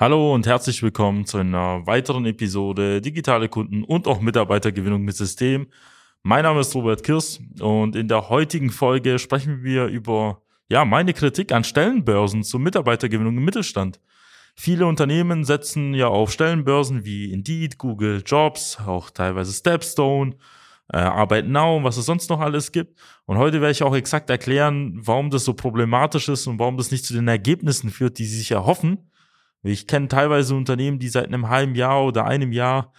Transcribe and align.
Hallo 0.00 0.32
und 0.32 0.46
herzlich 0.46 0.80
willkommen 0.84 1.26
zu 1.26 1.38
einer 1.38 1.84
weiteren 1.88 2.24
Episode 2.24 3.00
Digitale 3.00 3.48
Kunden 3.48 3.82
und 3.82 4.06
auch 4.06 4.20
Mitarbeitergewinnung 4.20 5.02
mit 5.02 5.16
System. 5.16 5.66
Mein 6.22 6.44
Name 6.44 6.60
ist 6.60 6.72
Robert 6.76 7.02
Kirs 7.02 7.40
und 7.58 7.96
in 7.96 8.06
der 8.06 8.28
heutigen 8.28 8.70
Folge 8.70 9.18
sprechen 9.18 9.64
wir 9.64 9.86
über 9.86 10.40
ja, 10.70 10.84
meine 10.84 11.14
Kritik 11.14 11.50
an 11.50 11.64
Stellenbörsen 11.64 12.44
zur 12.44 12.60
Mitarbeitergewinnung 12.60 13.36
im 13.38 13.44
Mittelstand. 13.44 13.98
Viele 14.54 14.86
Unternehmen 14.86 15.42
setzen 15.42 15.94
ja 15.94 16.06
auf 16.06 16.30
Stellenbörsen 16.30 17.04
wie 17.04 17.32
Indeed, 17.32 17.76
Google 17.76 18.22
Jobs, 18.24 18.78
auch 18.86 19.10
teilweise 19.10 19.52
Stepstone, 19.52 20.36
äh, 20.92 20.98
Arbeit 20.98 21.48
Now 21.48 21.82
was 21.82 21.96
es 21.96 22.06
sonst 22.06 22.30
noch 22.30 22.38
alles 22.38 22.70
gibt. 22.70 23.00
Und 23.26 23.36
heute 23.36 23.60
werde 23.60 23.72
ich 23.72 23.82
auch 23.82 23.96
exakt 23.96 24.30
erklären, 24.30 24.92
warum 24.94 25.30
das 25.30 25.44
so 25.44 25.54
problematisch 25.54 26.28
ist 26.28 26.46
und 26.46 26.60
warum 26.60 26.76
das 26.76 26.92
nicht 26.92 27.04
zu 27.04 27.14
den 27.14 27.26
Ergebnissen 27.26 27.90
führt, 27.90 28.20
die 28.20 28.26
sie 28.26 28.38
sich 28.38 28.52
erhoffen 28.52 29.07
ich 29.62 29.86
kenne 29.86 30.08
teilweise 30.08 30.54
Unternehmen, 30.54 30.98
die 30.98 31.08
seit 31.08 31.26
einem 31.26 31.48
halben 31.48 31.74
Jahr 31.74 32.04
oder 32.04 32.26
einem 32.26 32.52
Jahr 32.52 32.92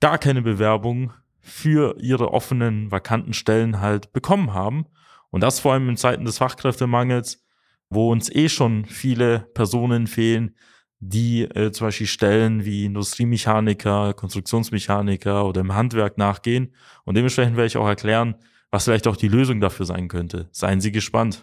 gar 0.00 0.18
keine 0.18 0.42
Bewerbung 0.42 1.12
für 1.40 1.96
ihre 2.00 2.32
offenen, 2.32 2.90
vakanten 2.90 3.32
Stellen 3.32 3.80
halt 3.80 4.12
bekommen 4.12 4.52
haben. 4.52 4.86
Und 5.30 5.42
das 5.42 5.60
vor 5.60 5.72
allem 5.72 5.88
in 5.88 5.96
Zeiten 5.96 6.24
des 6.24 6.38
Fachkräftemangels, 6.38 7.44
wo 7.88 8.10
uns 8.10 8.34
eh 8.34 8.48
schon 8.48 8.84
viele 8.84 9.40
Personen 9.54 10.06
fehlen, 10.06 10.56
die 10.98 11.42
äh, 11.42 11.70
zum 11.72 11.88
Beispiel 11.88 12.06
Stellen 12.06 12.64
wie 12.64 12.86
Industriemechaniker, 12.86 14.14
Konstruktionsmechaniker 14.14 15.44
oder 15.46 15.60
im 15.60 15.74
Handwerk 15.74 16.18
nachgehen. 16.18 16.74
Und 17.04 17.16
dementsprechend 17.16 17.56
werde 17.56 17.66
ich 17.66 17.76
auch 17.76 17.86
erklären, 17.86 18.36
was 18.70 18.84
vielleicht 18.84 19.06
auch 19.06 19.16
die 19.16 19.28
Lösung 19.28 19.60
dafür 19.60 19.86
sein 19.86 20.08
könnte. 20.08 20.48
Seien 20.52 20.80
Sie 20.80 20.92
gespannt. 20.92 21.42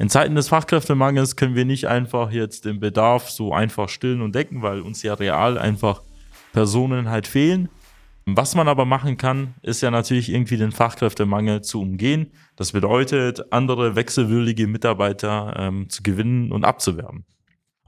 In 0.00 0.08
Zeiten 0.08 0.34
des 0.34 0.48
Fachkräftemangels 0.48 1.36
können 1.36 1.54
wir 1.54 1.66
nicht 1.66 1.86
einfach 1.86 2.30
jetzt 2.30 2.64
den 2.64 2.80
Bedarf 2.80 3.28
so 3.28 3.52
einfach 3.52 3.90
stillen 3.90 4.22
und 4.22 4.34
decken, 4.34 4.62
weil 4.62 4.80
uns 4.80 5.02
ja 5.02 5.12
real 5.12 5.58
einfach 5.58 6.00
Personen 6.54 7.10
halt 7.10 7.26
fehlen. 7.26 7.68
Was 8.24 8.54
man 8.54 8.66
aber 8.66 8.86
machen 8.86 9.18
kann, 9.18 9.52
ist 9.60 9.82
ja 9.82 9.90
natürlich 9.90 10.32
irgendwie 10.32 10.56
den 10.56 10.72
Fachkräftemangel 10.72 11.60
zu 11.60 11.82
umgehen. 11.82 12.32
Das 12.56 12.72
bedeutet, 12.72 13.52
andere 13.52 13.94
wechselwürdige 13.94 14.66
Mitarbeiter 14.68 15.54
ähm, 15.58 15.90
zu 15.90 16.02
gewinnen 16.02 16.50
und 16.50 16.64
abzuwerben. 16.64 17.26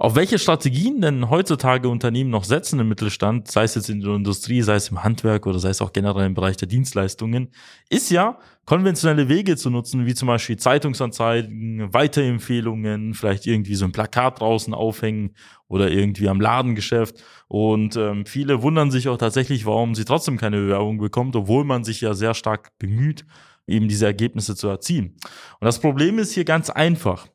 Auf 0.02 0.16
welche 0.16 0.40
Strategien 0.40 1.00
denn 1.00 1.30
heutzutage 1.30 1.88
Unternehmen 1.88 2.30
noch 2.30 2.42
setzen 2.42 2.80
im 2.80 2.88
Mittelstand, 2.88 3.48
sei 3.48 3.62
es 3.62 3.76
jetzt 3.76 3.88
in 3.88 4.00
der 4.00 4.16
Industrie, 4.16 4.60
sei 4.60 4.74
es 4.74 4.88
im 4.88 5.04
Handwerk 5.04 5.46
oder 5.46 5.60
sei 5.60 5.68
es 5.68 5.80
auch 5.80 5.92
generell 5.92 6.26
im 6.26 6.34
Bereich 6.34 6.56
der 6.56 6.66
Dienstleistungen, 6.66 7.52
ist 7.88 8.10
ja 8.10 8.36
konventionelle 8.64 9.28
Wege 9.28 9.56
zu 9.56 9.70
nutzen, 9.70 10.04
wie 10.04 10.14
zum 10.16 10.26
Beispiel 10.26 10.56
Zeitungsanzeigen, 10.56 11.94
Weiterempfehlungen, 11.94 13.14
vielleicht 13.14 13.46
irgendwie 13.46 13.76
so 13.76 13.84
ein 13.84 13.92
Plakat 13.92 14.40
draußen 14.40 14.74
aufhängen 14.74 15.36
oder 15.68 15.88
irgendwie 15.88 16.28
am 16.28 16.40
Ladengeschäft. 16.40 17.22
Und 17.46 17.94
ähm, 17.94 18.26
viele 18.26 18.60
wundern 18.60 18.90
sich 18.90 19.08
auch 19.08 19.18
tatsächlich, 19.18 19.66
warum 19.66 19.94
sie 19.94 20.04
trotzdem 20.04 20.36
keine 20.36 20.56
Bewerbung 20.56 20.98
bekommt, 20.98 21.36
obwohl 21.36 21.62
man 21.62 21.84
sich 21.84 22.00
ja 22.00 22.12
sehr 22.14 22.34
stark 22.34 22.76
bemüht, 22.80 23.24
eben 23.68 23.86
diese 23.86 24.06
Ergebnisse 24.06 24.56
zu 24.56 24.66
erzielen. 24.66 25.14
Und 25.60 25.64
das 25.64 25.78
Problem 25.78 26.18
ist 26.18 26.32
hier 26.32 26.44
ganz 26.44 26.70
einfach. 26.70 27.28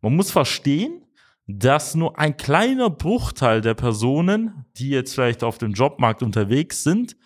Man 0.00 0.14
muss 0.14 0.30
verstehen, 0.30 1.02
dass 1.46 1.94
nur 1.94 2.18
ein 2.18 2.36
kleiner 2.36 2.90
Bruchteil 2.90 3.60
der 3.60 3.74
Personen, 3.74 4.64
die 4.76 4.90
jetzt 4.90 5.14
vielleicht 5.14 5.42
auf 5.42 5.58
dem 5.58 5.72
Jobmarkt 5.72 6.22
unterwegs 6.22 6.84
sind, 6.84 7.16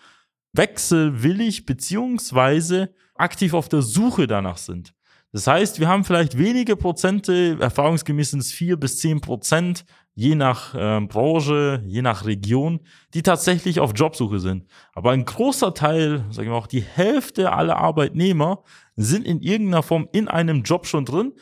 wechselwillig 0.53 1.65
beziehungsweise 1.65 2.93
aktiv 3.15 3.53
auf 3.53 3.69
der 3.69 3.81
Suche 3.81 4.27
danach 4.27 4.57
sind. 4.57 4.93
Das 5.33 5.45
heißt, 5.45 5.79
wir 5.79 5.87
haben 5.87 6.03
vielleicht 6.03 6.37
wenige 6.37 6.75
Prozente, 6.75 7.57
erfahrungsgemäß 7.59 8.31
sind 8.31 8.39
es 8.39 8.51
vier 8.51 8.77
bis 8.77 8.97
zehn 8.99 9.19
Prozent, 9.19 9.85
je 10.15 10.33
nach 10.33 10.73
äh, 10.73 11.01
Branche, 11.01 11.83
je 11.85 12.01
nach 12.01 12.25
Region, 12.25 12.79
die 13.13 13.21
tatsächlich 13.21 13.79
auf 13.79 13.91
Jobsuche 13.93 14.39
sind. 14.39 14.65
Aber 14.93 15.11
ein 15.11 15.25
großer 15.25 15.73
Teil, 15.75 16.25
sagen 16.31 16.49
wir 16.49 16.55
auch 16.55 16.65
die 16.65 16.81
Hälfte 16.81 17.51
aller 17.51 17.77
Arbeitnehmer, 17.77 18.63
sind 18.95 19.27
in 19.27 19.41
irgendeiner 19.41 19.83
Form 19.83 20.07
in 20.11 20.27
einem 20.27 20.63
Job 20.63 20.87
schon 20.87 21.05
drin, 21.05 21.33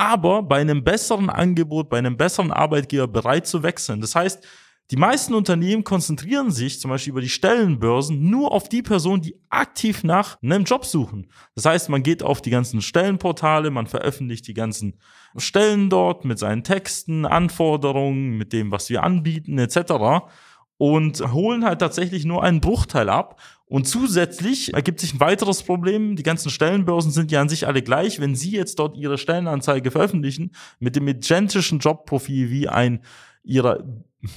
aber 0.00 0.42
bei 0.42 0.62
einem 0.62 0.82
besseren 0.82 1.28
Angebot, 1.28 1.90
bei 1.90 1.98
einem 1.98 2.16
besseren 2.16 2.52
Arbeitgeber 2.52 3.06
bereit 3.06 3.46
zu 3.46 3.62
wechseln. 3.62 4.00
Das 4.00 4.14
heißt, 4.14 4.42
die 4.90 4.96
meisten 4.96 5.34
Unternehmen 5.34 5.84
konzentrieren 5.84 6.50
sich 6.50 6.80
zum 6.80 6.90
Beispiel 6.90 7.10
über 7.10 7.20
die 7.20 7.28
Stellenbörsen 7.28 8.30
nur 8.30 8.50
auf 8.50 8.70
die 8.70 8.80
Personen, 8.80 9.20
die 9.20 9.36
aktiv 9.50 10.02
nach 10.02 10.38
einem 10.42 10.64
Job 10.64 10.86
suchen. 10.86 11.30
Das 11.54 11.66
heißt, 11.66 11.90
man 11.90 12.02
geht 12.02 12.22
auf 12.22 12.40
die 12.40 12.48
ganzen 12.48 12.80
Stellenportale, 12.80 13.70
man 13.70 13.86
veröffentlicht 13.86 14.48
die 14.48 14.54
ganzen 14.54 14.98
Stellen 15.36 15.90
dort 15.90 16.24
mit 16.24 16.38
seinen 16.38 16.64
Texten, 16.64 17.26
Anforderungen, 17.26 18.38
mit 18.38 18.54
dem, 18.54 18.72
was 18.72 18.88
wir 18.88 19.02
anbieten, 19.02 19.58
etc. 19.58 19.92
und 20.80 21.20
holen 21.34 21.66
halt 21.66 21.78
tatsächlich 21.78 22.24
nur 22.24 22.42
einen 22.42 22.62
Bruchteil 22.62 23.10
ab 23.10 23.38
und 23.66 23.86
zusätzlich 23.86 24.72
ergibt 24.72 24.98
sich 24.98 25.12
ein 25.12 25.20
weiteres 25.20 25.62
Problem. 25.62 26.16
Die 26.16 26.22
ganzen 26.22 26.48
Stellenbörsen 26.48 27.12
sind 27.12 27.30
ja 27.30 27.42
an 27.42 27.50
sich 27.50 27.66
alle 27.66 27.82
gleich. 27.82 28.18
Wenn 28.18 28.34
Sie 28.34 28.52
jetzt 28.52 28.78
dort 28.78 28.96
Ihre 28.96 29.18
Stellenanzeige 29.18 29.90
veröffentlichen 29.90 30.52
mit 30.78 30.96
dem 30.96 31.06
identischen 31.06 31.80
Jobprofil 31.80 32.48
wie 32.48 32.66
ein 32.66 33.00
Ihrer 33.44 33.84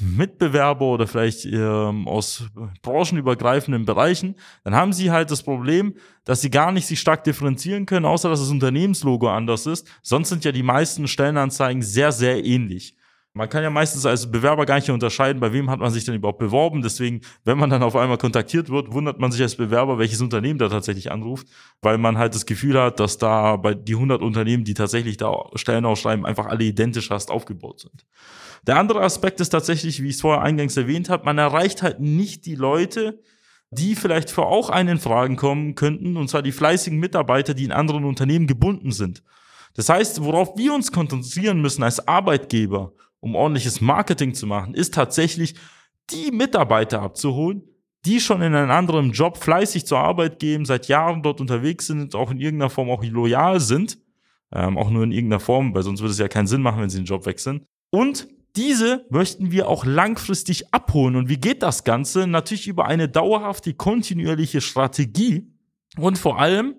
Mitbewerber 0.02 0.86
oder 0.86 1.08
vielleicht 1.08 1.46
ähm, 1.46 2.10
aus 2.10 2.44
branchenübergreifenden 2.82 3.86
Bereichen, 3.86 4.36
dann 4.66 4.76
haben 4.76 4.92
Sie 4.92 5.12
halt 5.12 5.32
das 5.32 5.44
Problem, 5.44 5.96
dass 6.26 6.42
Sie 6.42 6.52
gar 6.52 6.74
nicht 6.74 6.88
sich 6.88 7.00
stark 7.00 7.24
differenzieren 7.24 7.86
können, 7.86 8.06
außer 8.06 8.30
dass 8.30 8.42
das 8.42 8.50
Unternehmenslogo 8.50 9.30
anders 9.30 9.66
ist. 9.66 9.88
Sonst 10.02 10.28
sind 10.28 10.44
ja 10.44 10.52
die 10.52 10.62
meisten 10.62 11.08
Stellenanzeigen 11.08 11.82
sehr, 11.82 12.12
sehr 12.12 12.44
ähnlich. 12.44 12.98
Man 13.36 13.50
kann 13.50 13.64
ja 13.64 13.72
meistens 13.72 14.06
als 14.06 14.30
Bewerber 14.30 14.64
gar 14.68 14.76
nicht 14.76 14.92
unterscheiden, 14.92 15.40
bei 15.40 15.52
wem 15.52 15.68
hat 15.72 15.80
man 15.80 15.90
sich 15.90 16.06
denn 16.06 16.14
überhaupt 16.14 16.38
beworben. 16.38 16.84
Deswegen, 16.84 17.22
wenn 17.44 17.58
man 17.58 17.72
dann 17.72 17.82
auf 17.82 17.96
einmal 17.96 18.20
kontaktiert 18.20 18.70
wird, 18.70 18.94
wundert 18.94 19.20
man 19.20 19.32
sich 19.32 19.42
als 19.42 19.56
Bewerber, 19.56 19.98
welches 19.98 20.22
Unternehmen 20.22 20.60
da 20.60 20.70
tatsächlich 20.70 21.12
anruft, 21.12 21.48
weil 21.82 21.98
man 21.98 22.20
halt 22.20 22.36
das 22.36 22.46
Gefühl 22.46 22.80
hat, 22.80 23.00
dass 23.00 23.18
da 23.18 23.56
bei 23.56 23.74
die 23.74 23.96
100 23.96 24.22
Unternehmen, 24.22 24.66
die 24.66 24.76
tatsächlich 24.76 25.18
da 25.18 25.34
Stellen 25.56 25.84
ausschreiben, 25.86 26.28
einfach 26.28 26.46
alle 26.46 26.64
identisch 26.64 27.08
fast 27.08 27.32
aufgebaut 27.32 27.80
sind. 27.80 28.06
Der 28.68 28.78
andere 28.78 29.02
Aspekt 29.02 29.42
ist 29.42 29.50
tatsächlich, 29.50 30.04
wie 30.04 30.10
ich 30.10 30.16
es 30.16 30.22
vorher 30.22 30.44
eingangs 30.44 30.78
erwähnt 30.78 31.10
habe, 31.10 31.26
man 31.26 31.40
erreicht 31.40 31.82
halt 31.82 32.00
nicht 32.00 32.46
die 32.46 32.56
Leute, 32.56 33.20
die 33.72 33.96
vielleicht 33.96 34.30
für 34.30 34.46
auch 34.46 34.70
einen 34.70 35.00
Fragen 35.00 35.38
kommen 35.38 35.74
könnten, 35.74 36.18
und 36.18 36.30
zwar 36.30 36.44
die 36.44 36.52
fleißigen 36.52 37.00
Mitarbeiter, 37.00 37.56
die 37.56 37.64
in 37.66 37.72
anderen 37.72 38.06
Unternehmen 38.06 38.46
gebunden 38.46 38.92
sind. 38.92 39.24
Das 39.74 39.90
heißt, 39.90 40.24
worauf 40.24 40.56
wir 40.56 40.72
uns 40.72 40.92
konzentrieren 40.92 41.60
müssen 41.60 41.82
als 41.82 42.08
Arbeitgeber 42.08 42.94
um 43.24 43.36
ordentliches 43.36 43.80
Marketing 43.80 44.34
zu 44.34 44.46
machen, 44.46 44.74
ist 44.74 44.94
tatsächlich 44.94 45.56
die 46.10 46.32
Mitarbeiter 46.32 47.02
abzuholen, 47.02 47.64
die 48.06 48.20
schon 48.20 48.42
in 48.42 48.54
einem 48.54 48.70
anderen 48.70 49.14
Job 49.14 49.38
fleißig 49.38 49.86
zur 49.86 50.00
Arbeit 50.00 50.40
gehen, 50.40 50.66
seit 50.66 50.90
Jahren 50.90 51.24
dort 51.24 51.40
unterwegs 51.40 51.88
sind, 51.88 52.16
auch 52.16 52.32
in 52.32 52.42
irgendeiner 52.42 52.70
Form 52.70 52.90
auch 52.90 53.02
loyal 53.02 53.62
sind, 53.62 53.98
ähm, 54.52 54.78
auch 54.78 54.90
nur 54.90 55.04
in 55.04 55.14
irgendeiner 55.14 55.40
Form, 55.40 55.74
weil 55.74 55.84
sonst 55.84 56.02
würde 56.02 56.12
es 56.12 56.20
ja 56.20 56.28
keinen 56.28 56.48
Sinn 56.48 56.62
machen, 56.62 56.82
wenn 56.82 56.90
sie 56.90 56.98
den 56.98 57.06
Job 57.06 57.26
wechseln. 57.26 57.66
Und 57.92 58.28
diese 58.58 59.06
möchten 59.10 59.52
wir 59.52 59.70
auch 59.70 59.86
langfristig 59.86 60.74
abholen. 60.74 61.16
Und 61.16 61.30
wie 61.30 61.38
geht 61.38 61.64
das 61.64 61.86
Ganze? 61.86 62.28
Natürlich 62.28 62.68
über 62.68 62.88
eine 62.88 63.08
dauerhafte, 63.08 63.74
kontinuierliche 63.74 64.60
Strategie 64.60 65.48
und 65.98 66.18
vor 66.18 66.40
allem 66.40 66.76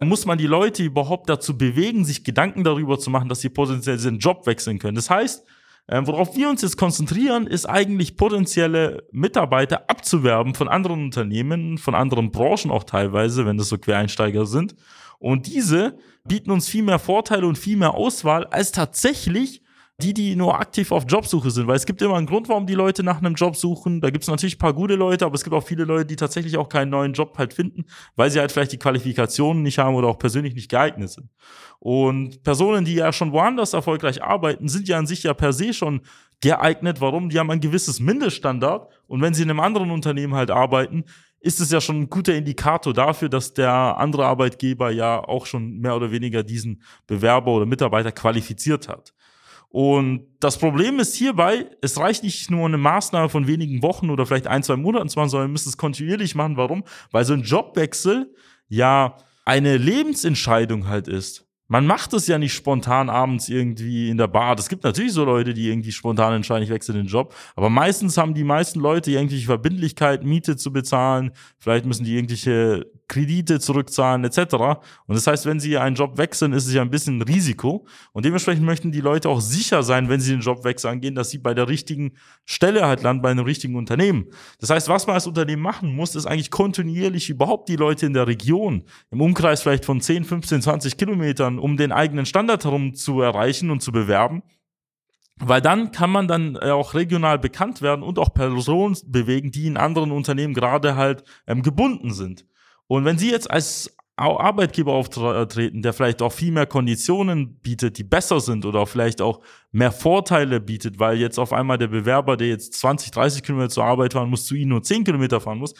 muss 0.00 0.26
man 0.26 0.38
die 0.38 0.46
Leute 0.46 0.84
überhaupt 0.84 1.28
dazu 1.28 1.58
bewegen, 1.58 2.04
sich 2.04 2.22
Gedanken 2.22 2.62
darüber 2.62 3.00
zu 3.00 3.10
machen, 3.10 3.28
dass 3.28 3.40
sie 3.40 3.48
potenziell 3.48 3.96
diesen 3.96 4.20
Job 4.20 4.46
wechseln 4.46 4.78
können. 4.78 4.94
Das 4.94 5.10
heißt, 5.10 5.44
ähm, 5.90 6.06
worauf 6.06 6.36
wir 6.36 6.50
uns 6.50 6.62
jetzt 6.62 6.76
konzentrieren, 6.76 7.46
ist 7.46 7.66
eigentlich 7.66 8.16
potenzielle 8.16 9.06
Mitarbeiter 9.10 9.88
abzuwerben 9.88 10.54
von 10.54 10.68
anderen 10.68 11.02
Unternehmen, 11.02 11.78
von 11.78 11.94
anderen 11.94 12.30
Branchen 12.30 12.70
auch 12.70 12.84
teilweise, 12.84 13.46
wenn 13.46 13.56
das 13.56 13.70
so 13.70 13.78
Quereinsteiger 13.78 14.44
sind. 14.44 14.74
Und 15.18 15.46
diese 15.46 15.98
bieten 16.24 16.50
uns 16.50 16.68
viel 16.68 16.82
mehr 16.82 16.98
Vorteile 16.98 17.46
und 17.46 17.56
viel 17.56 17.76
mehr 17.76 17.94
Auswahl 17.94 18.44
als 18.46 18.70
tatsächlich 18.70 19.62
die, 20.00 20.14
die 20.14 20.36
nur 20.36 20.60
aktiv 20.60 20.92
auf 20.92 21.06
Jobsuche 21.08 21.50
sind, 21.50 21.66
weil 21.66 21.74
es 21.74 21.84
gibt 21.84 22.00
immer 22.02 22.14
einen 22.14 22.26
Grund, 22.26 22.48
warum 22.48 22.66
die 22.66 22.74
Leute 22.74 23.02
nach 23.02 23.18
einem 23.18 23.34
Job 23.34 23.56
suchen. 23.56 24.00
Da 24.00 24.10
gibt 24.10 24.22
es 24.22 24.28
natürlich 24.28 24.54
ein 24.54 24.60
paar 24.60 24.72
gute 24.72 24.94
Leute, 24.94 25.26
aber 25.26 25.34
es 25.34 25.42
gibt 25.42 25.54
auch 25.54 25.64
viele 25.64 25.82
Leute, 25.84 26.06
die 26.06 26.14
tatsächlich 26.14 26.56
auch 26.56 26.68
keinen 26.68 26.90
neuen 26.90 27.14
Job 27.14 27.36
halt 27.36 27.52
finden, 27.52 27.84
weil 28.14 28.30
sie 28.30 28.38
halt 28.38 28.52
vielleicht 28.52 28.70
die 28.70 28.78
Qualifikationen 28.78 29.64
nicht 29.64 29.78
haben 29.78 29.96
oder 29.96 30.06
auch 30.06 30.18
persönlich 30.18 30.54
nicht 30.54 30.70
geeignet 30.70 31.10
sind. 31.10 31.30
Und 31.80 32.44
Personen, 32.44 32.84
die 32.84 32.94
ja 32.94 33.12
schon 33.12 33.32
woanders 33.32 33.72
erfolgreich 33.72 34.22
arbeiten, 34.22 34.68
sind 34.68 34.86
ja 34.86 34.98
an 34.98 35.08
sich 35.08 35.24
ja 35.24 35.34
per 35.34 35.52
se 35.52 35.72
schon 35.72 36.02
geeignet. 36.40 37.00
Warum? 37.00 37.28
Die 37.28 37.40
haben 37.40 37.50
ein 37.50 37.60
gewisses 37.60 37.98
Mindeststandard 37.98 38.92
und 39.08 39.20
wenn 39.20 39.34
sie 39.34 39.42
in 39.42 39.50
einem 39.50 39.58
anderen 39.58 39.90
Unternehmen 39.90 40.34
halt 40.34 40.52
arbeiten, 40.52 41.06
ist 41.40 41.58
es 41.58 41.72
ja 41.72 41.80
schon 41.80 42.02
ein 42.02 42.08
guter 42.08 42.34
Indikator 42.34 42.94
dafür, 42.94 43.28
dass 43.28 43.52
der 43.52 43.72
andere 43.72 44.26
Arbeitgeber 44.26 44.90
ja 44.90 45.18
auch 45.18 45.46
schon 45.46 45.78
mehr 45.78 45.96
oder 45.96 46.12
weniger 46.12 46.44
diesen 46.44 46.82
Bewerber 47.08 47.52
oder 47.52 47.66
Mitarbeiter 47.66 48.12
qualifiziert 48.12 48.88
hat. 48.88 49.12
Und 49.70 50.26
das 50.40 50.58
Problem 50.58 50.98
ist 50.98 51.14
hierbei, 51.14 51.66
es 51.82 51.98
reicht 51.98 52.22
nicht 52.22 52.50
nur 52.50 52.64
eine 52.64 52.78
Maßnahme 52.78 53.28
von 53.28 53.46
wenigen 53.46 53.82
Wochen 53.82 54.08
oder 54.08 54.24
vielleicht 54.24 54.46
ein, 54.46 54.62
zwei 54.62 54.76
Monaten 54.76 55.08
zu 55.08 55.18
machen, 55.18 55.28
sondern 55.28 55.48
wir 55.48 55.52
müssen 55.52 55.68
es 55.68 55.76
kontinuierlich 55.76 56.34
machen. 56.34 56.56
Warum? 56.56 56.84
Weil 57.10 57.24
so 57.24 57.34
ein 57.34 57.42
Jobwechsel 57.42 58.34
ja 58.68 59.16
eine 59.44 59.76
Lebensentscheidung 59.76 60.88
halt 60.88 61.08
ist. 61.08 61.46
Man 61.70 61.86
macht 61.86 62.14
es 62.14 62.26
ja 62.26 62.38
nicht 62.38 62.54
spontan 62.54 63.10
abends 63.10 63.50
irgendwie 63.50 64.08
in 64.08 64.16
der 64.16 64.26
Bar. 64.26 64.58
Es 64.58 64.70
gibt 64.70 64.84
natürlich 64.84 65.12
so 65.12 65.26
Leute, 65.26 65.52
die 65.52 65.68
irgendwie 65.68 65.92
spontan 65.92 66.32
entscheiden, 66.32 66.64
ich 66.64 66.70
wechsle 66.70 66.94
den 66.94 67.06
Job. 67.06 67.34
Aber 67.56 67.68
meistens 67.68 68.16
haben 68.16 68.32
die 68.32 68.44
meisten 68.44 68.80
Leute 68.80 69.10
irgendwelche 69.10 69.44
Verbindlichkeiten, 69.44 70.26
Miete 70.26 70.56
zu 70.56 70.72
bezahlen. 70.72 71.32
Vielleicht 71.58 71.84
müssen 71.84 72.04
die 72.04 72.14
irgendwelche 72.16 72.86
Kredite 73.08 73.58
zurückzahlen 73.58 74.24
etc. 74.24 74.54
Und 75.06 75.16
das 75.16 75.26
heißt, 75.26 75.46
wenn 75.46 75.60
sie 75.60 75.78
einen 75.78 75.96
Job 75.96 76.18
wechseln, 76.18 76.52
ist 76.52 76.66
es 76.66 76.74
ja 76.74 76.82
ein 76.82 76.90
bisschen 76.90 77.18
ein 77.18 77.22
Risiko. 77.22 77.86
Und 78.12 78.24
dementsprechend 78.24 78.64
möchten 78.64 78.92
die 78.92 79.00
Leute 79.00 79.28
auch 79.28 79.40
sicher 79.40 79.82
sein, 79.82 80.08
wenn 80.08 80.20
sie 80.20 80.32
den 80.32 80.40
Jobwechsel 80.40 80.90
angehen, 80.90 81.14
dass 81.14 81.30
sie 81.30 81.38
bei 81.38 81.54
der 81.54 81.68
richtigen 81.68 82.12
Stelle 82.44 82.86
halt 82.86 83.02
landen, 83.02 83.22
bei 83.22 83.30
einem 83.30 83.44
richtigen 83.44 83.76
Unternehmen. 83.76 84.26
Das 84.60 84.70
heißt, 84.70 84.88
was 84.88 85.06
man 85.06 85.14
als 85.14 85.26
Unternehmen 85.26 85.62
machen 85.62 85.94
muss, 85.94 86.14
ist 86.14 86.26
eigentlich 86.26 86.50
kontinuierlich 86.50 87.30
überhaupt 87.30 87.68
die 87.68 87.76
Leute 87.76 88.06
in 88.06 88.12
der 88.12 88.26
Region, 88.26 88.84
im 89.10 89.20
Umkreis 89.20 89.62
vielleicht 89.62 89.84
von 89.84 90.00
10, 90.00 90.24
15, 90.24 90.62
20 90.62 90.96
Kilometern, 90.96 91.58
um 91.58 91.76
den 91.76 91.92
eigenen 91.92 92.26
Standard 92.26 92.64
herum 92.64 92.94
zu 92.94 93.20
erreichen 93.20 93.70
und 93.70 93.82
zu 93.82 93.90
bewerben, 93.90 94.42
weil 95.40 95.60
dann 95.60 95.92
kann 95.92 96.10
man 96.10 96.28
dann 96.28 96.56
äh, 96.56 96.70
auch 96.70 96.94
regional 96.94 97.38
bekannt 97.38 97.80
werden 97.80 98.02
und 98.02 98.18
auch 98.18 98.34
Personen 98.34 98.96
bewegen, 99.06 99.50
die 99.50 99.66
in 99.66 99.76
anderen 99.76 100.10
Unternehmen 100.10 100.54
gerade 100.54 100.96
halt 100.96 101.24
ähm, 101.46 101.62
gebunden 101.62 102.12
sind. 102.12 102.44
Und 102.88 103.04
wenn 103.04 103.18
Sie 103.18 103.30
jetzt 103.30 103.50
als 103.50 103.96
Arbeitgeber 104.18 104.92
auftreten, 104.92 105.82
der 105.82 105.92
vielleicht 105.92 106.22
auch 106.22 106.32
viel 106.32 106.50
mehr 106.50 106.66
Konditionen 106.66 107.54
bietet, 107.60 107.98
die 107.98 108.04
besser 108.04 108.40
sind 108.40 108.66
oder 108.66 108.86
vielleicht 108.86 109.22
auch 109.22 109.40
mehr 109.70 109.92
Vorteile 109.92 110.60
bietet, 110.60 110.98
weil 110.98 111.18
jetzt 111.18 111.38
auf 111.38 111.52
einmal 111.52 111.78
der 111.78 111.86
Bewerber, 111.86 112.36
der 112.36 112.48
jetzt 112.48 112.74
20, 112.74 113.12
30 113.12 113.42
Kilometer 113.44 113.68
zur 113.68 113.84
Arbeit 113.84 114.14
fahren 114.14 114.30
muss, 114.30 114.46
zu 114.46 114.56
Ihnen 114.56 114.70
nur 114.70 114.82
10 114.82 115.04
Kilometer 115.04 115.40
fahren 115.40 115.58
muss, 115.58 115.74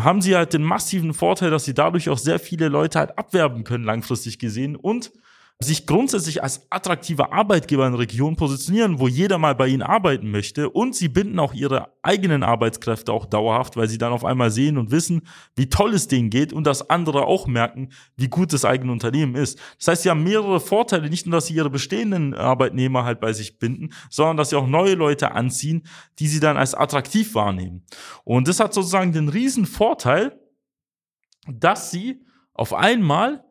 haben 0.00 0.22
Sie 0.22 0.34
halt 0.34 0.54
den 0.54 0.62
massiven 0.62 1.12
Vorteil, 1.12 1.50
dass 1.50 1.66
Sie 1.66 1.74
dadurch 1.74 2.08
auch 2.08 2.18
sehr 2.18 2.38
viele 2.38 2.68
Leute 2.68 2.98
halt 2.98 3.18
abwerben 3.18 3.64
können, 3.64 3.84
langfristig 3.84 4.38
gesehen 4.38 4.74
und 4.74 5.12
sich 5.60 5.86
grundsätzlich 5.86 6.42
als 6.42 6.66
attraktiver 6.70 7.32
Arbeitgeber 7.32 7.86
in 7.86 7.92
der 7.92 8.00
Region 8.00 8.36
positionieren, 8.36 8.98
wo 8.98 9.08
jeder 9.08 9.38
mal 9.38 9.54
bei 9.54 9.68
ihnen 9.68 9.82
arbeiten 9.82 10.30
möchte 10.30 10.68
und 10.70 10.94
sie 10.94 11.08
binden 11.08 11.38
auch 11.38 11.54
ihre 11.54 11.92
eigenen 12.02 12.42
Arbeitskräfte 12.42 13.12
auch 13.12 13.26
dauerhaft, 13.26 13.76
weil 13.76 13.88
sie 13.88 13.98
dann 13.98 14.12
auf 14.12 14.24
einmal 14.24 14.50
sehen 14.50 14.76
und 14.76 14.90
wissen, 14.90 15.22
wie 15.54 15.68
toll 15.68 15.94
es 15.94 16.08
denen 16.08 16.30
geht 16.30 16.52
und 16.52 16.66
dass 16.66 16.90
andere 16.90 17.26
auch 17.26 17.46
merken, 17.46 17.90
wie 18.16 18.28
gut 18.28 18.52
das 18.52 18.64
eigene 18.64 18.92
Unternehmen 18.92 19.34
ist. 19.34 19.60
Das 19.78 19.88
heißt, 19.88 20.02
sie 20.02 20.10
haben 20.10 20.24
mehrere 20.24 20.60
Vorteile, 20.60 21.08
nicht 21.08 21.26
nur, 21.26 21.36
dass 21.36 21.46
sie 21.46 21.54
ihre 21.54 21.70
bestehenden 21.70 22.34
Arbeitnehmer 22.34 23.04
halt 23.04 23.20
bei 23.20 23.32
sich 23.32 23.58
binden, 23.58 23.92
sondern 24.10 24.36
dass 24.36 24.50
sie 24.50 24.56
auch 24.56 24.66
neue 24.66 24.94
Leute 24.94 25.32
anziehen, 25.32 25.84
die 26.18 26.26
sie 26.26 26.40
dann 26.40 26.56
als 26.56 26.74
attraktiv 26.74 27.34
wahrnehmen. 27.34 27.84
Und 28.24 28.48
das 28.48 28.60
hat 28.60 28.74
sozusagen 28.74 29.12
den 29.12 29.28
riesen 29.28 29.66
Vorteil, 29.66 30.38
dass 31.48 31.90
sie 31.90 32.24
auf 32.54 32.74
einmal 32.74 33.44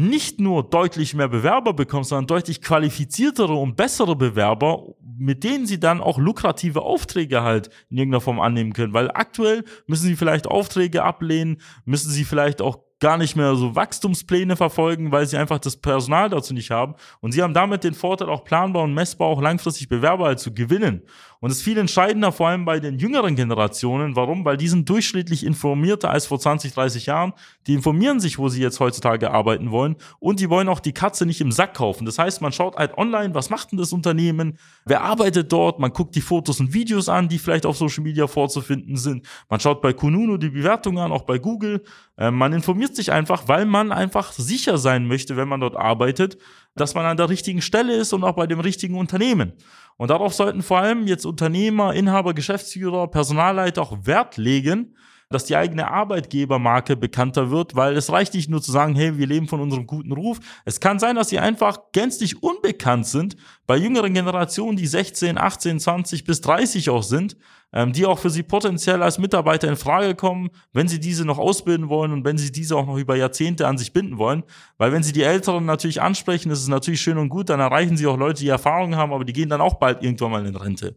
nicht 0.00 0.40
nur 0.40 0.62
deutlich 0.62 1.14
mehr 1.14 1.28
Bewerber 1.28 1.74
bekommen, 1.74 2.04
sondern 2.04 2.26
deutlich 2.26 2.62
qualifiziertere 2.62 3.52
und 3.52 3.76
bessere 3.76 4.16
Bewerber, 4.16 4.94
mit 5.18 5.44
denen 5.44 5.66
sie 5.66 5.78
dann 5.78 6.00
auch 6.00 6.18
lukrative 6.18 6.82
Aufträge 6.82 7.42
halt 7.42 7.68
in 7.90 7.98
irgendeiner 7.98 8.22
Form 8.22 8.40
annehmen 8.40 8.72
können. 8.72 8.94
Weil 8.94 9.10
aktuell 9.10 9.64
müssen 9.86 10.06
sie 10.06 10.16
vielleicht 10.16 10.46
Aufträge 10.46 11.02
ablehnen, 11.02 11.60
müssen 11.84 12.10
sie 12.10 12.24
vielleicht 12.24 12.62
auch 12.62 12.78
gar 13.00 13.16
nicht 13.16 13.34
mehr 13.34 13.54
so 13.56 13.74
Wachstumspläne 13.74 14.56
verfolgen, 14.56 15.10
weil 15.10 15.26
sie 15.26 15.38
einfach 15.38 15.58
das 15.58 15.76
Personal 15.76 16.28
dazu 16.28 16.54
nicht 16.54 16.70
haben. 16.70 16.94
Und 17.20 17.32
sie 17.32 17.42
haben 17.42 17.54
damit 17.54 17.82
den 17.82 17.94
Vorteil, 17.94 18.28
auch 18.28 18.44
planbar 18.44 18.84
und 18.84 18.94
messbar 18.94 19.28
auch 19.28 19.40
langfristig 19.40 19.88
Bewerber 19.88 20.26
halt 20.26 20.38
zu 20.38 20.54
gewinnen. 20.54 21.02
Und 21.42 21.50
es 21.50 21.58
ist 21.58 21.62
viel 21.62 21.78
entscheidender, 21.78 22.32
vor 22.32 22.48
allem 22.48 22.66
bei 22.66 22.80
den 22.80 22.98
jüngeren 22.98 23.34
Generationen. 23.34 24.14
Warum? 24.14 24.44
Weil 24.44 24.58
die 24.58 24.68
sind 24.68 24.86
durchschnittlich 24.86 25.44
informierter 25.44 26.10
als 26.10 26.26
vor 26.26 26.38
20, 26.38 26.74
30 26.74 27.06
Jahren. 27.06 27.32
Die 27.66 27.72
informieren 27.72 28.20
sich, 28.20 28.38
wo 28.38 28.50
sie 28.50 28.60
jetzt 28.60 28.78
heutzutage 28.78 29.30
arbeiten 29.30 29.70
wollen. 29.70 29.96
Und 30.18 30.40
die 30.40 30.50
wollen 30.50 30.68
auch 30.68 30.80
die 30.80 30.92
Katze 30.92 31.24
nicht 31.24 31.40
im 31.40 31.50
Sack 31.50 31.72
kaufen. 31.74 32.04
Das 32.04 32.18
heißt, 32.18 32.42
man 32.42 32.52
schaut 32.52 32.76
halt 32.76 32.98
online, 32.98 33.34
was 33.34 33.48
macht 33.48 33.72
denn 33.72 33.78
das 33.78 33.94
Unternehmen? 33.94 34.58
Wer 34.84 35.00
arbeitet 35.00 35.50
dort? 35.50 35.78
Man 35.78 35.94
guckt 35.94 36.14
die 36.14 36.20
Fotos 36.20 36.60
und 36.60 36.74
Videos 36.74 37.08
an, 37.08 37.28
die 37.28 37.38
vielleicht 37.38 37.64
auf 37.64 37.78
Social 37.78 38.04
Media 38.04 38.26
vorzufinden 38.26 38.96
sind. 38.96 39.26
Man 39.48 39.60
schaut 39.60 39.80
bei 39.80 39.94
Kununu 39.94 40.36
die 40.36 40.50
Bewertungen 40.50 40.98
an, 40.98 41.10
auch 41.10 41.22
bei 41.22 41.38
Google. 41.38 41.82
Ähm, 42.18 42.34
man 42.34 42.52
informiert 42.52 42.94
sich 42.94 43.12
einfach, 43.12 43.48
weil 43.48 43.64
man 43.64 43.92
einfach 43.92 44.32
sicher 44.32 44.76
sein 44.76 45.06
möchte, 45.06 45.38
wenn 45.38 45.48
man 45.48 45.60
dort 45.60 45.74
arbeitet, 45.74 46.36
dass 46.74 46.94
man 46.94 47.04
an 47.04 47.16
der 47.16 47.28
richtigen 47.28 47.62
Stelle 47.62 47.94
ist 47.94 48.12
und 48.12 48.24
auch 48.24 48.34
bei 48.34 48.46
dem 48.46 48.60
richtigen 48.60 48.96
Unternehmen. 48.96 49.52
Und 49.96 50.08
darauf 50.10 50.34
sollten 50.34 50.62
vor 50.62 50.78
allem 50.78 51.06
jetzt 51.06 51.26
Unternehmer, 51.26 51.94
Inhaber, 51.94 52.34
Geschäftsführer, 52.34 53.08
Personalleiter 53.08 53.82
auch 53.82 54.06
Wert 54.06 54.36
legen, 54.36 54.94
dass 55.30 55.44
die 55.44 55.56
eigene 55.56 55.88
Arbeitgebermarke 55.88 56.96
bekannter 56.96 57.50
wird, 57.50 57.76
weil 57.76 57.96
es 57.96 58.10
reicht 58.10 58.34
nicht 58.34 58.50
nur 58.50 58.60
zu 58.60 58.72
sagen, 58.72 58.96
hey, 58.96 59.16
wir 59.16 59.28
leben 59.28 59.46
von 59.46 59.60
unserem 59.60 59.86
guten 59.86 60.10
Ruf. 60.10 60.40
Es 60.64 60.80
kann 60.80 60.98
sein, 60.98 61.14
dass 61.14 61.28
sie 61.28 61.38
einfach 61.38 61.92
gänzlich 61.92 62.42
unbekannt 62.42 63.06
sind 63.06 63.36
bei 63.66 63.76
jüngeren 63.76 64.12
Generationen, 64.12 64.76
die 64.76 64.88
16, 64.88 65.38
18, 65.38 65.78
20 65.78 66.24
bis 66.24 66.40
30 66.40 66.90
auch 66.90 67.04
sind, 67.04 67.36
ähm, 67.72 67.92
die 67.92 68.06
auch 68.06 68.18
für 68.18 68.30
sie 68.30 68.42
potenziell 68.42 69.02
als 69.02 69.18
Mitarbeiter 69.18 69.68
in 69.68 69.76
Frage 69.76 70.14
kommen, 70.14 70.50
wenn 70.72 70.88
sie 70.88 71.00
diese 71.00 71.24
noch 71.24 71.38
ausbilden 71.38 71.88
wollen 71.88 72.12
und 72.12 72.24
wenn 72.24 72.38
sie 72.38 72.52
diese 72.52 72.76
auch 72.76 72.86
noch 72.86 72.96
über 72.96 73.16
Jahrzehnte 73.16 73.66
an 73.66 73.78
sich 73.78 73.92
binden 73.92 74.18
wollen. 74.18 74.42
Weil 74.78 74.92
wenn 74.92 75.02
sie 75.02 75.12
die 75.12 75.22
Älteren 75.22 75.64
natürlich 75.64 76.02
ansprechen, 76.02 76.50
ist 76.50 76.60
es 76.60 76.68
natürlich 76.68 77.00
schön 77.00 77.18
und 77.18 77.28
gut, 77.28 77.48
dann 77.48 77.60
erreichen 77.60 77.96
sie 77.96 78.06
auch 78.06 78.16
Leute, 78.16 78.40
die 78.40 78.48
Erfahrung 78.48 78.96
haben, 78.96 79.12
aber 79.12 79.24
die 79.24 79.32
gehen 79.32 79.48
dann 79.48 79.60
auch 79.60 79.74
bald 79.74 80.02
irgendwann 80.02 80.30
mal 80.30 80.46
in 80.46 80.56
Rente. 80.56 80.96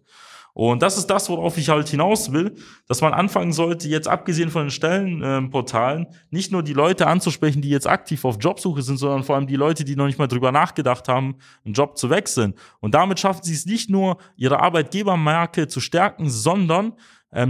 Und 0.53 0.83
das 0.83 0.97
ist 0.97 1.07
das, 1.07 1.29
worauf 1.29 1.57
ich 1.57 1.69
halt 1.69 1.87
hinaus 1.87 2.31
will, 2.31 2.55
dass 2.87 3.01
man 3.01 3.13
anfangen 3.13 3.53
sollte, 3.53 3.87
jetzt 3.87 4.07
abgesehen 4.07 4.51
von 4.51 4.65
den 4.65 4.71
Stellenportalen, 4.71 6.05
äh, 6.05 6.09
nicht 6.29 6.51
nur 6.51 6.61
die 6.61 6.73
Leute 6.73 7.07
anzusprechen, 7.07 7.61
die 7.61 7.69
jetzt 7.69 7.87
aktiv 7.87 8.23
auf 8.23 8.37
Jobsuche 8.39 8.83
sind, 8.83 8.97
sondern 8.97 9.23
vor 9.23 9.35
allem 9.35 9.47
die 9.47 9.55
Leute, 9.55 9.83
die 9.83 9.95
noch 9.95 10.05
nicht 10.05 10.19
mal 10.19 10.27
drüber 10.27 10.51
nachgedacht 10.51 11.07
haben, 11.07 11.35
einen 11.65 11.73
Job 11.73 11.97
zu 11.97 12.11
wechseln. 12.11 12.53
Und 12.79 12.93
damit 12.93 13.19
schaffen 13.19 13.43
sie 13.43 13.53
es 13.53 13.65
nicht 13.65 13.89
nur, 13.89 14.17
ihre 14.35 14.59
Arbeitgebermarke 14.59 15.67
zu 15.67 15.79
stärken, 15.79 16.29
sondern 16.29 16.93
ähm, 16.93 16.97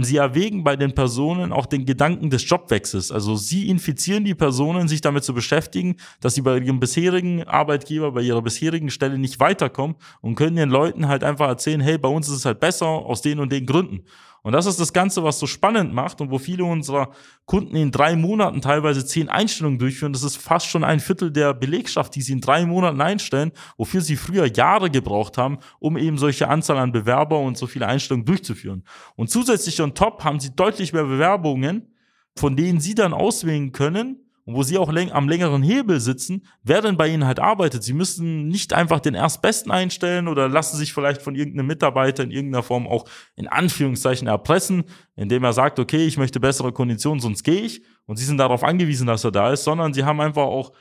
sie 0.02 0.16
erwägen 0.16 0.64
bei 0.64 0.76
den 0.76 0.94
Personen 0.94 1.52
auch 1.52 1.66
den 1.66 1.84
Gedanken 1.84 2.30
des 2.30 2.48
Jobwechsels. 2.48 3.12
Also 3.12 3.36
sie 3.36 3.68
infizieren 3.68 4.24
die 4.24 4.34
Personen, 4.34 4.88
sich 4.88 5.00
damit 5.00 5.24
zu 5.24 5.34
beschäftigen, 5.34 5.96
dass 6.20 6.34
sie 6.34 6.42
bei 6.42 6.58
ihrem 6.58 6.80
bisherigen 6.80 7.44
Arbeitgeber, 7.44 8.12
bei 8.12 8.22
ihrer 8.22 8.42
bisherigen 8.42 8.90
Stelle 8.90 9.18
nicht 9.18 9.40
weiterkommen 9.40 9.96
und 10.20 10.36
können 10.36 10.56
den 10.56 10.70
Leuten 10.70 11.08
halt 11.08 11.22
einfach 11.22 11.48
erzählen, 11.48 11.80
hey, 11.80 11.98
bei 11.98 12.08
uns 12.08 12.28
ist 12.28 12.36
es 12.36 12.44
halt 12.44 12.60
besser 12.60 12.86
aus 12.86 13.22
den 13.22 13.40
und 13.40 13.52
den 13.52 13.66
Gründen. 13.66 14.04
Und 14.44 14.52
das 14.52 14.66
ist 14.66 14.78
das 14.78 14.92
Ganze, 14.92 15.24
was 15.24 15.38
so 15.38 15.46
spannend 15.46 15.94
macht 15.94 16.20
und 16.20 16.30
wo 16.30 16.36
viele 16.36 16.66
unserer 16.66 17.12
Kunden 17.46 17.76
in 17.76 17.90
drei 17.90 18.14
Monaten 18.14 18.60
teilweise 18.60 19.06
zehn 19.06 19.30
Einstellungen 19.30 19.78
durchführen. 19.78 20.12
Das 20.12 20.22
ist 20.22 20.36
fast 20.36 20.66
schon 20.66 20.84
ein 20.84 21.00
Viertel 21.00 21.32
der 21.32 21.54
Belegschaft, 21.54 22.14
die 22.14 22.20
sie 22.20 22.34
in 22.34 22.42
drei 22.42 22.66
Monaten 22.66 23.00
einstellen, 23.00 23.52
wofür 23.78 24.02
sie 24.02 24.16
früher 24.16 24.44
Jahre 24.44 24.90
gebraucht 24.90 25.38
haben, 25.38 25.60
um 25.80 25.96
eben 25.96 26.18
solche 26.18 26.48
Anzahl 26.48 26.76
an 26.76 26.92
Bewerber 26.92 27.40
und 27.40 27.56
so 27.56 27.66
viele 27.66 27.86
Einstellungen 27.86 28.26
durchzuführen. 28.26 28.84
Und 29.16 29.30
zusätzlich 29.30 29.80
on 29.80 29.94
top 29.94 30.24
haben 30.24 30.38
sie 30.38 30.54
deutlich 30.54 30.92
mehr 30.92 31.04
Bewerbungen, 31.04 31.94
von 32.36 32.54
denen 32.54 32.80
sie 32.80 32.94
dann 32.94 33.14
auswählen 33.14 33.72
können, 33.72 34.23
und 34.44 34.54
wo 34.54 34.62
sie 34.62 34.76
auch 34.76 34.88
am 34.88 35.28
längeren 35.28 35.62
Hebel 35.62 36.00
sitzen, 36.00 36.46
wer 36.62 36.82
denn 36.82 36.96
bei 36.96 37.08
ihnen 37.08 37.26
halt 37.26 37.40
arbeitet. 37.40 37.82
Sie 37.82 37.94
müssen 37.94 38.48
nicht 38.48 38.74
einfach 38.74 39.00
den 39.00 39.14
Erstbesten 39.14 39.72
einstellen 39.72 40.28
oder 40.28 40.48
lassen 40.48 40.76
sich 40.76 40.92
vielleicht 40.92 41.22
von 41.22 41.34
irgendeinem 41.34 41.66
Mitarbeiter 41.66 42.22
in 42.22 42.30
irgendeiner 42.30 42.62
Form 42.62 42.86
auch 42.86 43.06
in 43.36 43.48
Anführungszeichen 43.48 44.28
erpressen, 44.28 44.84
indem 45.16 45.44
er 45.44 45.54
sagt, 45.54 45.78
okay, 45.78 46.06
ich 46.06 46.18
möchte 46.18 46.40
bessere 46.40 46.72
Konditionen, 46.72 47.20
sonst 47.20 47.42
gehe 47.42 47.62
ich. 47.62 47.82
Und 48.06 48.16
sie 48.16 48.26
sind 48.26 48.36
darauf 48.36 48.64
angewiesen, 48.64 49.06
dass 49.06 49.24
er 49.24 49.32
da 49.32 49.52
ist, 49.52 49.64
sondern 49.64 49.94
sie 49.94 50.04
haben 50.04 50.20
einfach 50.20 50.44
auch 50.44 50.72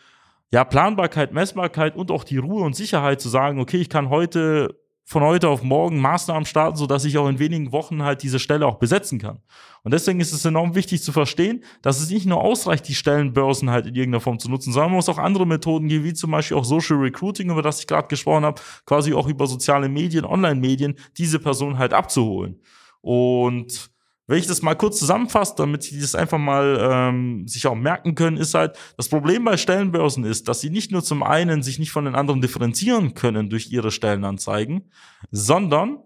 ja, 0.51 0.63
Planbarkeit, 0.65 1.34
Messbarkeit 1.34 1.96
und 1.96 2.12
auch 2.12 2.24
die 2.24 2.38
Ruhe 2.38 2.63
und 2.63 2.75
Sicherheit 2.75 3.22
zu 3.22 3.29
sagen, 3.29 3.60
okay, 3.60 3.77
ich 3.77 3.89
kann 3.89 4.10
heute 4.10 4.77
von 5.05 5.22
heute 5.22 5.50
auf 5.50 5.63
morgen 5.63 6.00
Maßnahmen 6.00 6.45
starten, 6.45 6.77
sodass 6.77 7.03
ich 7.03 7.17
auch 7.17 7.27
in 7.27 7.39
wenigen 7.39 7.72
Wochen 7.72 8.03
halt 8.03 8.24
diese 8.24 8.39
Stelle 8.39 8.65
auch 8.65 8.75
besetzen 8.75 9.19
kann. 9.19 9.39
Und 9.83 9.93
deswegen 9.93 10.19
ist 10.22 10.31
es 10.31 10.45
enorm 10.45 10.75
wichtig 10.75 11.03
zu 11.03 11.12
verstehen, 11.12 11.63
dass 11.81 12.00
es 12.00 12.10
nicht 12.10 12.25
nur 12.25 12.41
ausreicht, 12.41 12.88
die 12.88 12.95
Stellenbörsen 12.95 13.69
halt 13.69 13.86
in 13.86 13.95
irgendeiner 13.95 14.22
Form 14.22 14.39
zu 14.39 14.50
nutzen, 14.50 14.72
sondern 14.72 14.91
man 14.91 14.98
muss 14.98 15.10
auch 15.10 15.17
andere 15.17 15.45
Methoden 15.45 15.89
geben, 15.89 16.05
wie 16.05 16.13
zum 16.13 16.31
Beispiel 16.31 16.55
auch 16.55 16.65
Social 16.65 16.98
Recruiting, 16.98 17.50
über 17.50 17.62
das 17.62 17.79
ich 17.79 17.88
gerade 17.88 18.07
gesprochen 18.07 18.45
habe, 18.45 18.62
quasi 18.86 19.13
auch 19.13 19.27
über 19.27 19.45
soziale 19.45 19.89
Medien, 19.89 20.24
Online-Medien, 20.24 20.95
diese 21.17 21.39
Person 21.39 21.77
halt 21.77 21.93
abzuholen. 21.93 22.62
Und 23.01 23.92
wenn 24.25 24.39
ich 24.39 24.48
das 24.48 24.62
mal 24.62 24.75
kurz 24.75 25.00
zusammenfasse, 25.00 25.56
damit 25.58 25.84
Sie 25.84 26.00
das 26.00 26.15
einfach 26.15 26.38
mal 26.38 26.77
ähm, 26.82 27.48
sich 27.48 27.68
auch 27.68 27.75
merken 27.75 28.15
können, 28.15 28.38
ist 28.38 28.53
halt, 28.53 28.77
das 28.96 29.10
Problem 29.10 29.44
bei 29.44 29.58
Stellenbörsen 29.58 30.24
ist, 30.24 30.48
dass 30.48 30.62
sie 30.62 30.70
nicht 30.70 30.92
nur 30.92 31.03
zum 31.03 31.24
einen 31.24 31.62
sich 31.62 31.77
nicht 31.77 31.92
von 31.92 32.06
den 32.06 32.15
anderen 32.15 32.39
differenzieren 32.39 33.15
können 33.15 33.50
durch 33.50 33.72
ihre 33.72 33.92
Stellenanzeigen, 33.92 34.89
sondern 35.32 35.98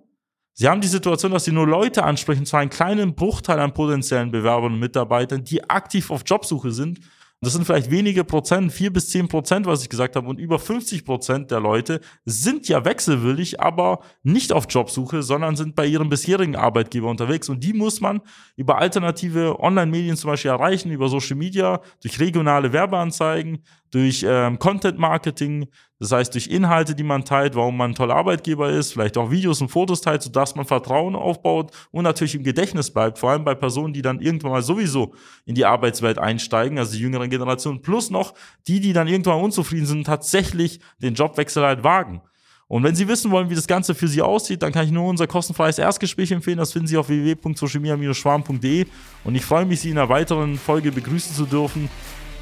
sie 0.53 0.67
haben 0.67 0.81
die 0.81 0.87
Situation, 0.87 1.31
dass 1.31 1.45
sie 1.45 1.51
nur 1.51 1.67
Leute 1.67 2.03
ansprechen, 2.03 2.47
zwar 2.47 2.61
einen 2.61 2.71
kleinen 2.71 3.13
Bruchteil 3.13 3.59
an 3.59 3.73
potenziellen 3.73 4.31
Bewerbern 4.31 4.73
und 4.73 4.79
Mitarbeitern, 4.79 5.43
die 5.43 5.69
aktiv 5.69 6.09
auf 6.09 6.23
Jobsuche 6.25 6.71
sind, 6.71 6.99
das 7.39 7.53
sind 7.53 7.65
vielleicht 7.65 7.91
wenige 7.91 8.23
Prozent, 8.23 8.73
vier 8.73 8.91
bis 8.91 9.09
zehn 9.09 9.27
Prozent, 9.27 9.67
was 9.67 9.83
ich 9.83 9.89
gesagt 9.89 10.15
habe. 10.15 10.27
Und 10.27 10.39
über 10.39 10.57
50 10.57 11.05
Prozent 11.05 11.51
der 11.51 11.59
Leute 11.59 12.01
sind 12.25 12.67
ja 12.67 12.83
wechselwillig, 12.83 13.59
aber 13.59 13.99
nicht 14.23 14.51
auf 14.51 14.65
Jobsuche, 14.67 15.21
sondern 15.21 15.55
sind 15.55 15.75
bei 15.75 15.85
ihrem 15.85 16.09
bisherigen 16.09 16.55
Arbeitgeber 16.55 17.09
unterwegs. 17.09 17.47
Und 17.47 17.63
die 17.63 17.73
muss 17.73 18.01
man 18.01 18.21
über 18.55 18.79
alternative 18.79 19.59
Online-Medien 19.59 20.17
zum 20.17 20.31
Beispiel 20.31 20.49
erreichen, 20.49 20.89
über 20.89 21.09
Social 21.09 21.37
Media, 21.37 21.81
durch 22.01 22.19
regionale 22.19 22.73
Werbeanzeigen, 22.73 23.63
durch 23.91 24.25
ähm, 24.27 24.59
Content 24.59 24.97
Marketing, 24.99 25.67
das 25.99 26.11
heißt 26.11 26.33
durch 26.33 26.47
Inhalte, 26.47 26.93
die 26.93 27.03
man 27.03 27.25
teilt, 27.25 27.55
warum 27.55 27.77
man 27.77 27.91
ein 27.91 27.95
toller 27.95 28.15
Arbeitgeber 28.15 28.69
ist, 28.69 28.93
vielleicht 28.93 29.17
auch 29.17 29.31
Videos 29.31 29.61
und 29.61 29.69
Fotos 29.69 30.01
teilt, 30.01 30.21
sodass 30.21 30.55
man 30.55 30.65
Vertrauen 30.65 31.15
aufbaut 31.15 31.71
und 31.91 32.03
natürlich 32.03 32.35
im 32.35 32.43
Gedächtnis 32.43 32.91
bleibt, 32.91 33.17
vor 33.17 33.31
allem 33.31 33.43
bei 33.43 33.55
Personen, 33.55 33.93
die 33.93 34.01
dann 34.01 34.19
irgendwann 34.19 34.51
mal 34.51 34.61
sowieso 34.61 35.13
in 35.45 35.55
die 35.55 35.65
Arbeitswelt 35.65 36.19
einsteigen, 36.19 36.77
also 36.77 36.93
die 36.93 37.01
jüngeren 37.01 37.29
Generationen, 37.29 37.81
plus 37.81 38.09
noch 38.09 38.33
die, 38.67 38.79
die 38.79 38.93
dann 38.93 39.07
irgendwann 39.07 39.41
unzufrieden 39.41 39.85
sind, 39.85 40.05
tatsächlich 40.05 40.79
den 41.01 41.13
Jobwechsel 41.13 41.63
halt 41.63 41.83
wagen. 41.83 42.21
Und 42.69 42.83
wenn 42.83 42.95
Sie 42.95 43.07
wissen 43.07 43.31
wollen, 43.31 43.49
wie 43.49 43.55
das 43.55 43.67
Ganze 43.67 43.95
für 43.95 44.09
Sie 44.09 44.21
aussieht, 44.21 44.61
dann 44.61 44.73
kann 44.73 44.85
ich 44.85 44.91
nur 44.91 45.05
unser 45.05 45.25
kostenfreies 45.25 45.79
Erstgespräch 45.79 46.31
empfehlen. 46.31 46.57
Das 46.57 46.73
finden 46.73 46.87
Sie 46.87 46.97
auf 46.97 47.07
www.socialmedia-schwarm.de. 47.07 48.85
Und 49.23 49.35
ich 49.35 49.45
freue 49.45 49.65
mich, 49.65 49.79
Sie 49.79 49.89
in 49.89 49.97
einer 49.97 50.09
weiteren 50.09 50.57
Folge 50.57 50.91
begrüßen 50.91 51.33
zu 51.33 51.45
dürfen. 51.45 51.89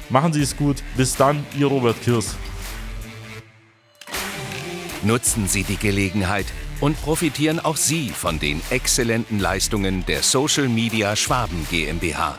Machen 0.08 0.32
Sie 0.32 0.42
es 0.42 0.56
gut. 0.56 0.82
Bis 0.96 1.16
dann, 1.16 1.44
Ihr 1.58 1.66
Robert 1.66 2.00
Kirs. 2.02 2.36
Nutzen 5.02 5.48
Sie 5.48 5.64
die 5.64 5.76
Gelegenheit 5.76 6.46
und 6.80 7.00
profitieren 7.00 7.58
auch 7.58 7.76
Sie 7.76 8.10
von 8.10 8.38
den 8.38 8.60
exzellenten 8.70 9.40
Leistungen 9.40 10.04
der 10.06 10.22
Social 10.22 10.68
Media 10.68 11.16
Schwaben 11.16 11.66
GmbH. 11.70 12.36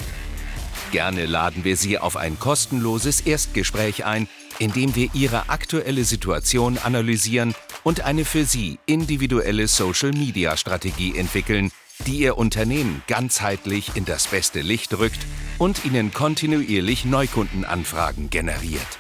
Gerne 0.92 1.26
laden 1.26 1.66
wir 1.66 1.76
Sie 1.76 1.98
auf 1.98 2.16
ein 2.16 2.40
kostenloses 2.40 3.22
Erstgespräch 3.22 4.06
ein, 4.06 4.28
in 4.60 4.72
dem 4.72 4.96
wir 4.96 5.10
Ihre 5.14 5.50
aktuelle 5.50 6.06
Situation 6.06 6.78
analysieren 6.78 7.54
und 7.84 8.02
eine 8.02 8.24
für 8.24 8.46
Sie 8.46 8.80
individuelle 8.86 9.68
Social 9.68 10.12
Media 10.12 10.56
Strategie 10.56 11.18
entwickeln, 11.18 11.72
die 12.06 12.20
Ihr 12.20 12.38
Unternehmen 12.38 13.02
ganzheitlich 13.08 13.92
in 13.96 14.06
das 14.06 14.28
beste 14.28 14.62
Licht 14.62 14.98
rückt 14.98 15.26
und 15.58 15.86
Ihnen 15.86 16.14
kontinuierlich 16.14 17.06
Neukundenanfragen 17.06 18.30
generiert. 18.30 19.00